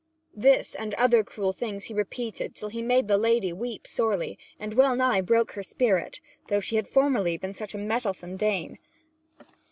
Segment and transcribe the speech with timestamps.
[0.35, 4.73] These and other cruel things he repeated till he made the lady weep sorely, and
[4.73, 8.77] wellnigh broke her spirit, though she had formerly been such a mettlesome dame.